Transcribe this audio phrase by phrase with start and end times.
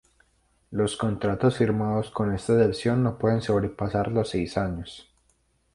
[0.71, 5.13] Los contratos firmados con esta excepción no pueden sobrepasar los seis años.